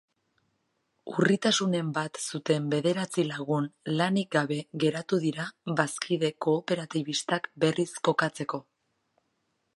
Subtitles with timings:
[1.09, 3.67] Urritasunen bat zuten bederatzi lagun
[4.01, 5.47] lanik gabe geratu dira
[5.83, 8.65] bazkide kooperatibistak berriz kokatzeko.